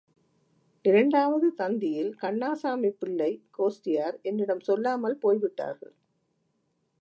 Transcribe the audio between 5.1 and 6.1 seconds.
போய் விட்டார்கள்.